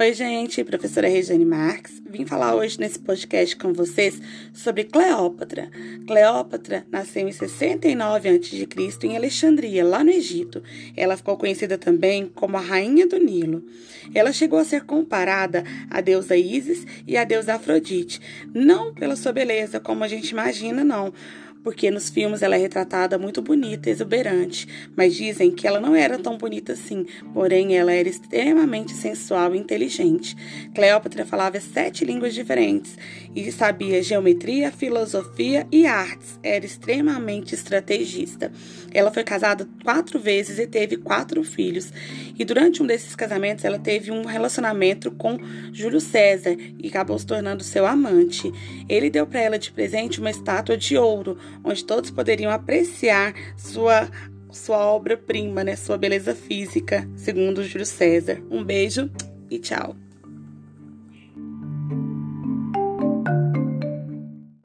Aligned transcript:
Oi, 0.00 0.14
gente, 0.14 0.64
professora 0.64 1.06
Regiane 1.08 1.44
Marques. 1.44 2.00
Vim 2.08 2.24
falar 2.24 2.54
hoje 2.54 2.80
nesse 2.80 2.98
podcast 2.98 3.54
com 3.54 3.70
vocês 3.74 4.18
sobre 4.50 4.84
Cleópatra. 4.84 5.70
Cleópatra 6.06 6.86
nasceu 6.90 7.28
em 7.28 7.32
69 7.32 8.30
a.C. 8.30 9.06
em 9.06 9.14
Alexandria, 9.18 9.84
lá 9.84 10.02
no 10.02 10.08
Egito. 10.08 10.62
Ela 10.96 11.18
ficou 11.18 11.36
conhecida 11.36 11.76
também 11.76 12.32
como 12.34 12.56
a 12.56 12.60
Rainha 12.60 13.06
do 13.06 13.18
Nilo. 13.18 13.62
Ela 14.14 14.32
chegou 14.32 14.58
a 14.58 14.64
ser 14.64 14.84
comparada 14.84 15.64
à 15.90 16.00
deusa 16.00 16.34
Ísis 16.34 16.86
e 17.06 17.18
à 17.18 17.24
deusa 17.24 17.56
Afrodite, 17.56 18.22
não 18.54 18.94
pela 18.94 19.16
sua 19.16 19.32
beleza, 19.32 19.78
como 19.78 20.02
a 20.02 20.08
gente 20.08 20.30
imagina, 20.30 20.82
não 20.82 21.12
porque 21.62 21.90
nos 21.90 22.08
filmes 22.08 22.42
ela 22.42 22.56
é 22.56 22.58
retratada 22.58 23.18
muito 23.18 23.42
bonita, 23.42 23.90
exuberante, 23.90 24.66
mas 24.96 25.14
dizem 25.14 25.50
que 25.50 25.66
ela 25.66 25.80
não 25.80 25.94
era 25.94 26.18
tão 26.18 26.36
bonita 26.36 26.72
assim, 26.72 27.06
porém 27.32 27.76
ela 27.76 27.92
era 27.92 28.08
extremamente 28.08 28.92
sensual 28.92 29.54
e 29.54 29.58
inteligente. 29.58 29.89
Cleópatra 30.74 31.24
falava 31.24 31.60
sete 31.60 32.04
línguas 32.04 32.34
diferentes 32.34 32.96
e 33.34 33.50
sabia 33.50 34.02
geometria, 34.02 34.70
filosofia 34.70 35.66
e 35.70 35.86
artes. 35.86 36.38
Era 36.42 36.64
extremamente 36.64 37.54
estrategista. 37.54 38.52
Ela 38.92 39.10
foi 39.10 39.24
casada 39.24 39.68
quatro 39.82 40.18
vezes 40.18 40.58
e 40.58 40.66
teve 40.66 40.96
quatro 40.96 41.42
filhos. 41.42 41.92
E 42.38 42.44
durante 42.44 42.82
um 42.82 42.86
desses 42.86 43.14
casamentos 43.14 43.64
ela 43.64 43.78
teve 43.78 44.10
um 44.10 44.24
relacionamento 44.24 45.10
com 45.10 45.38
Júlio 45.72 46.00
César 46.00 46.56
e 46.78 46.88
acabou 46.88 47.18
se 47.18 47.26
tornando 47.26 47.62
seu 47.62 47.86
amante. 47.86 48.52
Ele 48.88 49.10
deu 49.10 49.26
para 49.26 49.40
ela 49.40 49.58
de 49.58 49.70
presente 49.72 50.20
uma 50.20 50.30
estátua 50.30 50.76
de 50.76 50.96
ouro 50.96 51.38
onde 51.64 51.84
todos 51.84 52.10
poderiam 52.10 52.50
apreciar 52.50 53.34
sua 53.56 54.08
sua 54.52 54.84
obra-prima, 54.86 55.62
né, 55.62 55.76
sua 55.76 55.96
beleza 55.96 56.34
física, 56.34 57.08
segundo 57.14 57.62
Júlio 57.62 57.86
César. 57.86 58.42
Um 58.50 58.64
beijo 58.64 59.10
e 59.50 59.58
tchau. 59.58 59.94